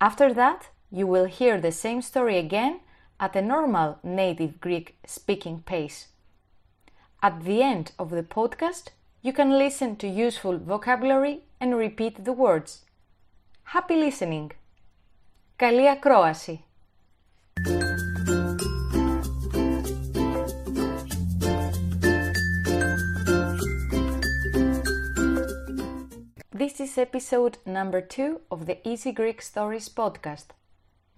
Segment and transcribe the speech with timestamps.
[0.00, 2.80] After that, you will hear the same story again
[3.18, 6.08] at a normal native Greek speaking pace.
[7.22, 8.90] At the end of the podcast,
[9.22, 12.84] you can listen to useful vocabulary and repeat the words.
[13.74, 14.50] Happy listening!
[15.56, 16.64] Καλή ακρόαση!
[26.61, 30.47] This is episode number two of the Easy Greek Stories podcast.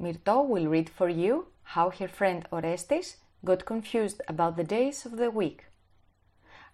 [0.01, 1.33] Mirto will read for you
[1.73, 5.59] how her friend Orestes got confused about the days of the week.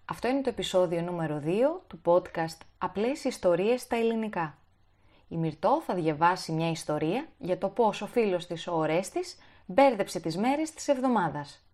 [0.04, 4.58] Αυτό είναι το επεισόδιο νούμερο 2 του podcast Απλές ιστορίες στα ελληνικά.
[5.28, 10.20] Η Μυρτώ θα διαβάσει μια ιστορία για το πώς ο φίλος της ο Ορέστης μπέρδεψε
[10.20, 11.64] τις μέρες της εβδομάδας.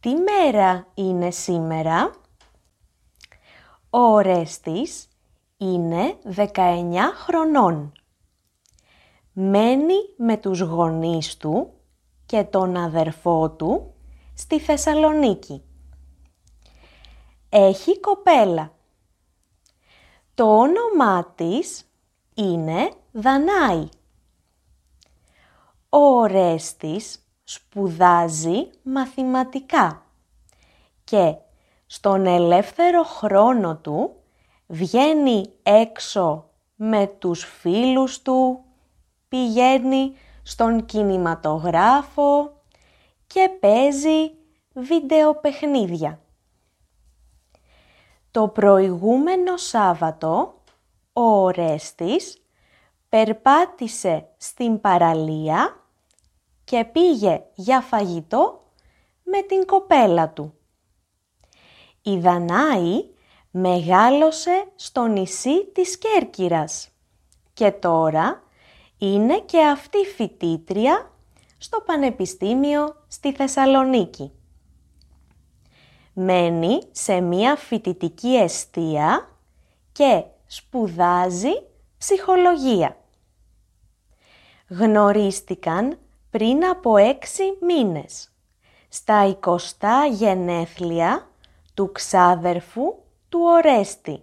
[0.00, 2.24] Τι μέρα είναι σήμερα;
[3.90, 5.08] Ο Ορέστης
[5.56, 7.92] είναι 19 χρονών.
[9.32, 11.72] Μένει με τους γονείς του
[12.26, 13.94] και τον αδερφό του
[14.34, 15.62] στη Θεσσαλονίκη.
[17.48, 18.72] Έχει κοπέλα.
[20.34, 21.84] Το όνομά της
[22.34, 23.88] είναι Δανάη.
[25.88, 30.06] Ο Ορέστης σπουδάζει μαθηματικά
[31.04, 31.36] και
[31.86, 34.16] στον ελεύθερο χρόνο του
[34.66, 38.64] βγαίνει έξω με τους φίλους του,
[39.28, 42.60] πηγαίνει στον κινηματογράφο
[43.26, 44.30] και παίζει
[44.72, 46.20] βιντεοπαιχνίδια.
[48.30, 50.54] Το προηγούμενο Σάββατο
[51.12, 52.42] ο Ορέστης
[53.08, 55.80] περπάτησε στην παραλία
[56.64, 58.70] και πήγε για φαγητό
[59.22, 60.55] με την κοπέλα του.
[62.08, 63.04] Η Δανάη
[63.50, 66.88] μεγάλωσε στο νησί της Κέρκυρας
[67.52, 68.42] και τώρα
[68.98, 71.10] είναι και αυτή φοιτήτρια
[71.58, 74.32] στο Πανεπιστήμιο στη Θεσσαλονίκη.
[76.12, 79.28] Μένει σε μία φοιτητική εστία
[79.92, 81.62] και σπουδάζει
[81.98, 82.96] ψυχολογία.
[84.68, 85.98] Γνωρίστηκαν
[86.30, 88.32] πριν από έξι μήνες,
[88.88, 89.58] στα 20
[90.12, 91.30] γενέθλια
[91.76, 92.94] του ξάδερφου
[93.28, 94.22] του Ορέστη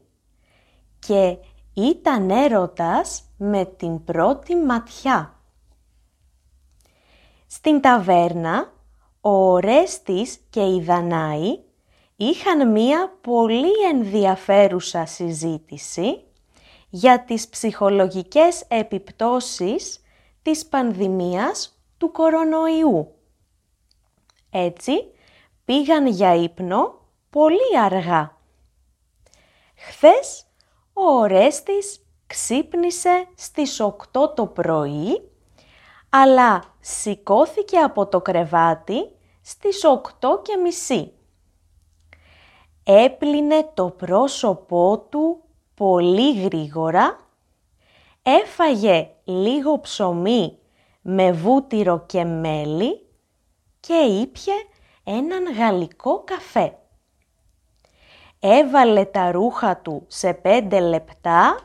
[1.00, 1.38] και
[1.74, 5.40] ήταν έρωτας με την πρώτη ματιά.
[7.48, 8.74] Στην ταβέρνα,
[9.22, 11.60] ο Ορέστης και η Δανάη
[12.16, 16.24] είχαν μία πολύ ενδιαφέρουσα συζήτηση
[16.90, 20.04] για τις ψυχολογικές επιπτώσεις
[20.42, 23.16] της πανδημίας του κορονοϊού.
[24.50, 24.94] Έτσι,
[25.66, 27.03] πήγαν για ύπνο
[27.34, 28.38] πολύ αργά.
[29.76, 30.46] Χθες,
[30.94, 35.32] ο Ορέστης ξύπνησε στις 8 το πρωί,
[36.10, 39.12] αλλά σηκώθηκε από το κρεβάτι
[39.42, 41.14] στις 8 και μισή.
[42.84, 47.18] Έπλυνε το πρόσωπό του πολύ γρήγορα,
[48.24, 50.58] έφαγε λίγο ψωμί
[51.02, 53.06] με βούτυρο και μέλι
[53.80, 54.54] και ήπιε
[55.04, 56.78] έναν γαλλικό καφέ.
[58.46, 61.60] Έβαλε τα ρούχα του σε πέντε λεπτά,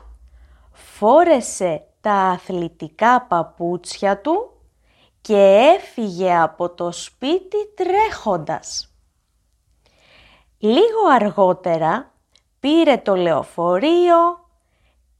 [0.71, 4.51] φόρεσε τα αθλητικά παπούτσια του
[5.21, 8.93] και έφυγε από το σπίτι τρέχοντας.
[10.57, 12.11] Λίγο αργότερα
[12.59, 14.49] πήρε το λεωφορείο,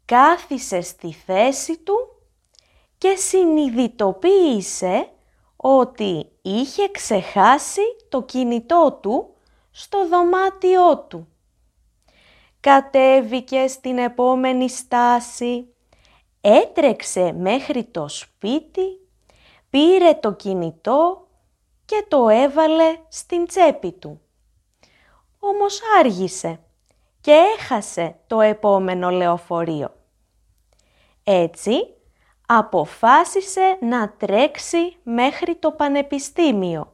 [0.06, 1.96] κάθισε στη θέση του
[2.98, 5.10] και συνειδητοποίησε
[5.56, 9.34] ότι είχε ξεχάσει το κινητό του
[9.72, 11.28] στο δωμάτιό του.
[12.60, 15.68] Κατέβηκε στην επόμενη στάση,
[16.42, 19.08] έτρεξε μέχρι το σπίτι,
[19.70, 21.28] πήρε το κινητό
[21.86, 24.22] και το έβαλε στην τσέπη του.
[25.40, 26.60] Όμως άργησε
[27.22, 29.94] και έχασε το επόμενο λεωφορείο.
[31.24, 31.94] Έτσι,
[32.48, 36.94] αποφάσισε να τρέξει μέχρι το πανεπιστήμιο,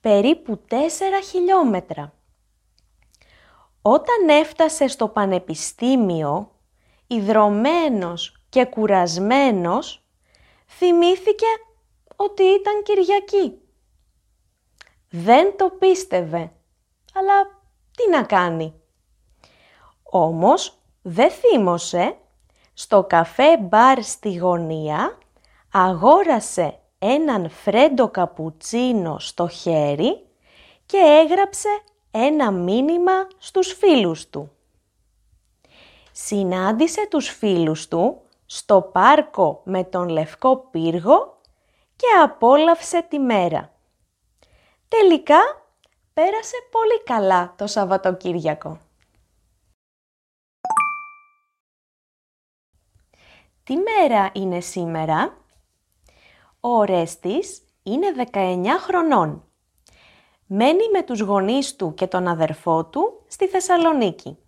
[0.00, 0.74] περίπου 4
[1.30, 2.12] χιλιόμετρα.
[3.90, 6.50] Όταν έφτασε στο πανεπιστήμιο,
[7.06, 10.04] ιδρωμένος και κουρασμένος,
[10.66, 11.46] θυμήθηκε
[12.16, 13.60] ότι ήταν Κυριακή.
[15.10, 16.52] Δεν το πίστευε,
[17.14, 17.60] αλλά
[17.96, 18.74] τι να κάνει.
[20.02, 22.16] Όμως δεν θύμωσε,
[22.74, 25.18] στο καφέ μπαρ στη γωνία
[25.72, 30.26] αγόρασε έναν φρέντο καπουτσίνο στο χέρι
[30.86, 31.68] και έγραψε
[32.10, 34.52] ένα μήνυμα στους φίλους του.
[36.12, 41.40] Συνάντησε τους φίλους του στο πάρκο με τον λευκό πύργο
[41.96, 43.72] και απόλαυσε τη μέρα.
[44.88, 45.38] Τελικά
[46.12, 48.80] πέρασε πολύ καλά το Σαββατοκύριακο.
[53.64, 55.36] Τι μέρα είναι σήμερα;
[56.60, 59.47] Ο Ορέστης είναι 19 χρονών.
[60.50, 64.38] Μένει με τους γονείς του και τον αδερφό του στη Θεσσαλονίκη.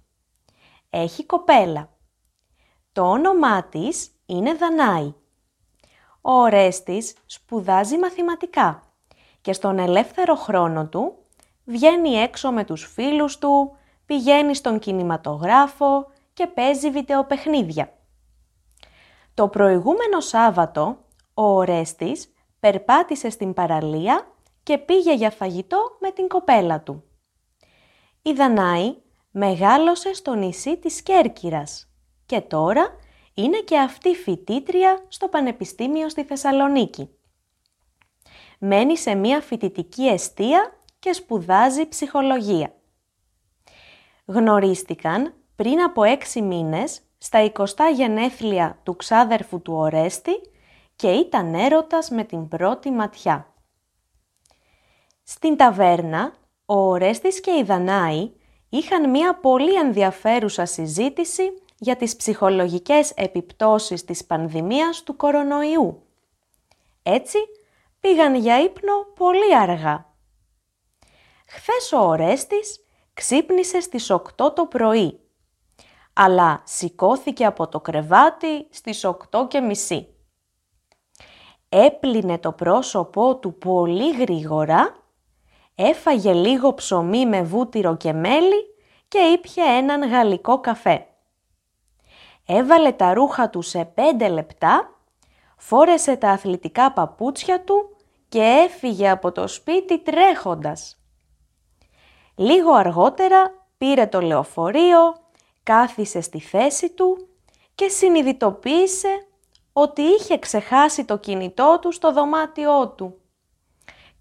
[0.91, 1.89] Έχει κοπέλα.
[2.93, 5.15] Το όνομά της είναι Δανάη.
[6.21, 8.83] Ο Ορέστης σπουδάζει μαθηματικά
[9.41, 11.15] και στον ελεύθερο χρόνο του
[11.65, 13.77] βγαίνει έξω με τους φίλους του,
[14.07, 17.93] πηγαίνει στον κινηματογράφο και παίζει βιντεοπαιχνίδια.
[19.35, 20.99] Το προηγούμενο Σάββατο
[21.35, 24.27] ο Ορέστης περπάτησε στην παραλία
[24.71, 27.05] και πήγε για φαγητό με την κοπέλα του.
[28.23, 28.95] Η Δανάη
[29.31, 31.93] μεγάλωσε στο νησί της Κέρκυρας
[32.27, 32.97] και τώρα
[33.35, 37.09] είναι και αυτή φοιτήτρια στο Πανεπιστήμιο στη Θεσσαλονίκη.
[38.59, 42.75] Μένει σε μία φοιτητική εστία και σπουδάζει ψυχολογία.
[44.25, 47.65] Γνωρίστηκαν πριν από έξι μήνες στα 20
[47.95, 50.41] γενέθλια του ξάδερφου του Ορέστη
[50.97, 53.51] και ήταν έρωτας με την πρώτη ματιά.
[55.33, 56.33] Στην ταβέρνα,
[56.67, 58.33] ο Ορέστης και η Δανάη
[58.69, 61.43] είχαν μία πολύ ενδιαφέρουσα συζήτηση
[61.79, 66.03] για τις ψυχολογικές επιπτώσεις της πανδημίας του κορονοϊού.
[67.03, 67.39] Έτσι,
[68.01, 70.15] πήγαν για ύπνο πολύ αργά.
[71.47, 72.85] Χθες ο Ορέστης
[73.15, 75.21] ξύπνησε στις 8 το πρωί,
[76.13, 80.15] αλλά σηκώθηκε από το κρεβάτι στις 8 και μισή.
[81.69, 84.99] Έπλυνε το πρόσωπό του πολύ γρήγορα,
[85.81, 88.75] έφαγε λίγο ψωμί με βούτυρο και μέλι
[89.09, 91.07] και ήπια έναν γαλλικό καφέ.
[92.47, 94.95] Έβαλε τα ρούχα του σε πέντε λεπτά,
[95.57, 97.97] φόρεσε τα αθλητικά παπούτσια του
[98.29, 100.99] και έφυγε από το σπίτι τρέχοντας.
[102.35, 105.15] Λίγο αργότερα πήρε το λεωφορείο,
[105.63, 107.29] κάθισε στη θέση του
[107.75, 109.27] και συνειδητοποίησε
[109.73, 113.20] ότι είχε ξεχάσει το κινητό του στο δωμάτιό του.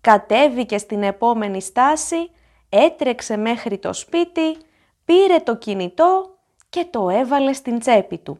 [0.01, 2.31] Κατέβηκε στην επόμενη στάση,
[2.69, 4.57] έτρεξε μέχρι το σπίτι,
[5.05, 6.37] πήρε το κινητό
[6.69, 8.39] και το έβαλε στην τσέπη του.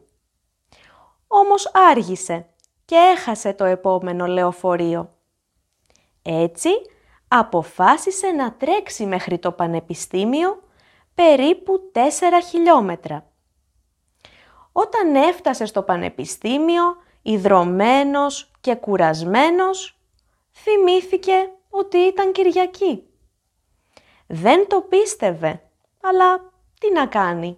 [1.28, 2.46] Όμως άργησε
[2.86, 5.14] και έχασε το επόμενο λεωφορείο.
[6.22, 6.70] Έτσι,
[7.28, 10.64] αποφάσισε να τρέξει μέχρι το πανεπιστήμιο
[11.16, 12.00] περίπου 4
[12.50, 13.26] χιλιόμετρα.
[14.72, 16.84] Όταν έφτασε στο πανεπιστήμιο,
[17.22, 19.99] ιδρωμένος και κουρασμένος,
[20.63, 23.04] θυμήθηκε ότι ήταν Κυριακή.
[24.28, 25.62] Δεν το πίστευε,
[26.01, 27.58] αλλά τι να κάνει.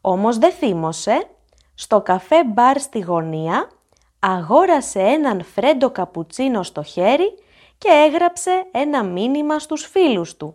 [0.00, 1.30] Όμως δεν θύμωσε,
[1.74, 3.70] στο καφέ μπαρ στη γωνία
[4.18, 7.34] αγόρασε έναν φρέντο καπουτσίνο στο χέρι
[7.78, 10.54] και έγραψε ένα μήνυμα στους φίλους του.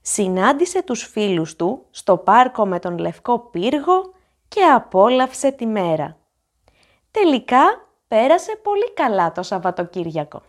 [0.00, 4.12] Συνάντησε τους φίλους του στο πάρκο με τον λευκό πύργο
[4.48, 6.16] και απόλαυσε τη μέρα.
[7.10, 10.42] Τελικά πέρασε πολύ καλά το Σαββατοκύριακο.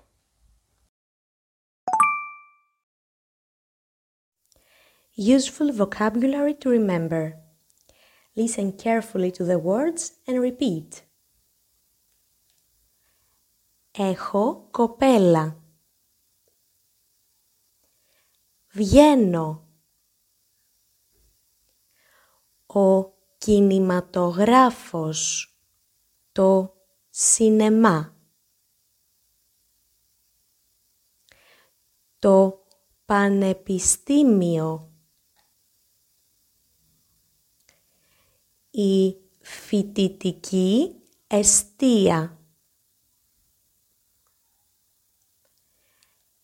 [5.18, 7.32] Useful vocabulary to remember.
[8.36, 10.90] Listen carefully to the words and repeat.
[13.92, 15.64] Έχω κοπέλα.
[18.68, 19.68] Βγαίνω.
[22.66, 25.56] Ο κινηματογράφος,
[26.32, 26.76] το
[27.12, 28.16] σινεμά.
[32.20, 32.66] Το
[33.06, 34.92] πανεπιστήμιο.
[38.72, 40.96] Η φοιτητική
[41.28, 42.40] εστία.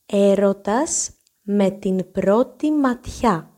[0.05, 3.57] Έρωτας με την πρώτη ματιά.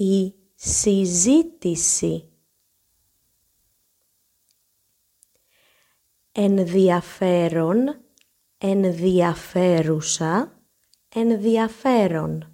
[0.00, 2.32] η συζήτηση
[6.40, 8.04] ενδιαφέρον,
[8.58, 10.62] ενδιαφέρουσα,
[11.08, 12.52] ενδιαφέρον.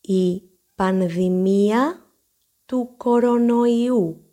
[0.00, 0.42] η
[0.74, 2.12] πανδημία
[2.66, 4.24] του κορονοϊού.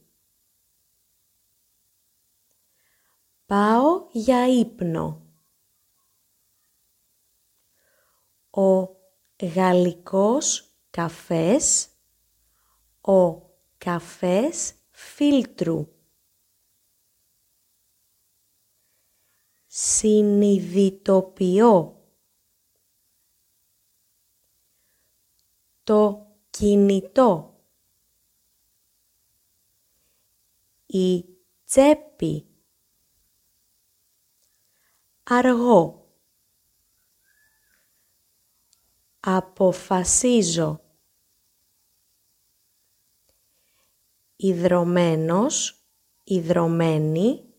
[3.46, 5.26] Πάω για ύπνο.
[8.50, 8.88] Ο
[9.54, 11.90] γαλλικός καφές,
[13.02, 13.42] ο
[13.78, 15.88] καφές φίλτρου.
[19.68, 20.92] Συνειδητοποιώ.
[25.84, 27.62] Το κινητό.
[30.86, 31.26] Η
[31.66, 32.48] τσέπη.
[35.24, 36.12] Αργό.
[39.20, 40.87] Αποφασίζω.
[44.40, 45.86] Ιδρωμένος,
[46.24, 47.54] ιδρωμένη,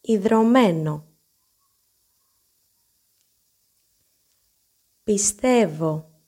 [0.00, 1.06] ιδρωμένο.
[5.04, 6.22] Πιστεύω.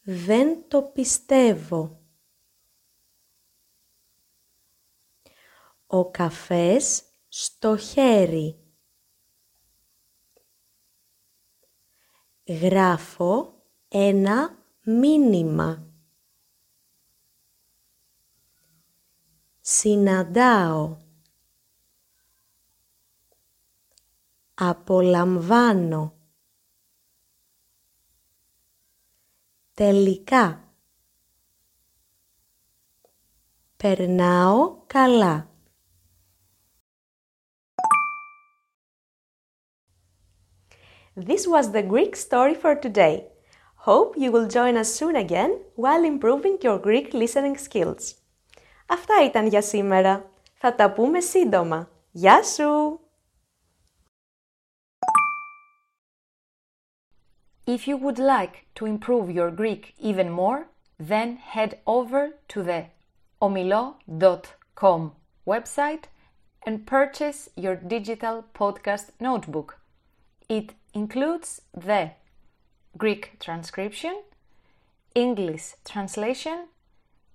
[0.00, 2.02] Δεν το πιστεύω.
[5.86, 8.58] Ο καφές στο χέρι.
[12.44, 15.87] Γράφω ένα μήνυμα.
[19.77, 20.97] Συναντάω.
[24.53, 26.13] Απολαμβάνω.
[29.73, 30.63] Τελικά.
[33.77, 35.47] Περνάω καλά.
[41.15, 43.27] This was the Greek story for today.
[43.75, 48.15] Hope you will join us soon again while improving your Greek listening skills.
[48.87, 50.29] Αυτά ήταν για σήμερα.
[50.53, 51.89] Θα τα πούμε σύντομα.
[52.11, 52.99] Γεια σου!
[57.65, 60.67] If you would like to improve your Greek even more,
[60.99, 62.85] then head over to the
[63.41, 65.11] omilo.com
[65.45, 66.03] website
[66.65, 69.79] and purchase your digital podcast notebook.
[70.49, 72.11] It includes the
[72.97, 74.23] Greek transcription,
[75.15, 76.67] English translation,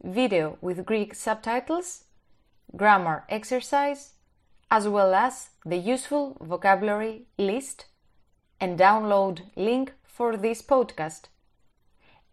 [0.03, 2.05] video with Greek subtitles,
[2.77, 4.13] grammar exercise,
[4.71, 7.87] as well as the useful vocabulary list
[8.61, 11.23] and download link for this podcast.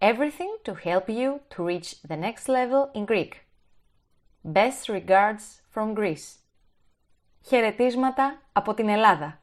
[0.01, 3.41] Everything to help you to reach the next level in Greek.
[4.43, 6.39] Best regards from Greece.
[7.41, 9.38] Χαιρετίσματα από την Ελλάδα.